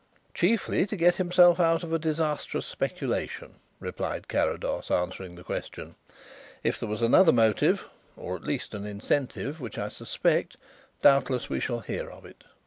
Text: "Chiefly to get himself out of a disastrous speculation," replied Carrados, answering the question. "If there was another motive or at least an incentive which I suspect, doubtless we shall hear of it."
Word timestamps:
"Chiefly 0.33 0.87
to 0.87 0.95
get 0.95 1.17
himself 1.17 1.59
out 1.59 1.83
of 1.83 1.93
a 1.93 1.99
disastrous 1.99 2.65
speculation," 2.65 3.57
replied 3.79 4.27
Carrados, 4.27 4.89
answering 4.89 5.35
the 5.35 5.43
question. 5.43 5.93
"If 6.63 6.79
there 6.79 6.89
was 6.89 7.03
another 7.03 7.31
motive 7.31 7.85
or 8.17 8.35
at 8.35 8.41
least 8.43 8.73
an 8.73 8.87
incentive 8.87 9.61
which 9.61 9.77
I 9.77 9.89
suspect, 9.89 10.57
doubtless 11.03 11.51
we 11.51 11.59
shall 11.59 11.81
hear 11.81 12.09
of 12.09 12.25
it." 12.25 12.45